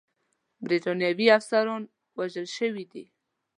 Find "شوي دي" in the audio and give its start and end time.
2.57-3.05